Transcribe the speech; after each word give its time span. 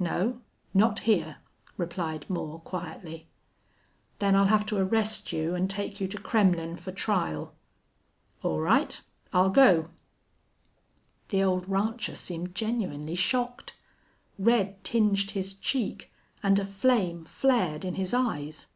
"No. 0.00 0.40
Not 0.74 0.98
here," 1.06 1.36
replied 1.76 2.28
Moore, 2.28 2.58
quietly. 2.58 3.28
"Then 4.18 4.34
I'll 4.34 4.46
have 4.48 4.66
to 4.66 4.76
arrest 4.78 5.32
you 5.32 5.54
an' 5.54 5.68
take 5.68 6.00
you 6.00 6.08
to 6.08 6.18
Kremmlin' 6.18 6.76
fer 6.76 6.90
trial." 6.90 7.54
"All 8.42 8.58
right. 8.58 9.00
I'll 9.32 9.50
go." 9.50 9.90
The 11.28 11.44
old 11.44 11.68
rancher 11.68 12.16
seemed 12.16 12.52
genuinely 12.56 13.14
shocked. 13.14 13.74
Red 14.40 14.82
tinged 14.82 15.30
his 15.30 15.54
cheek 15.54 16.10
and 16.42 16.58
a 16.58 16.64
flame 16.64 17.24
flared 17.24 17.84
in 17.84 17.94
his 17.94 18.12
eyes. 18.12 18.66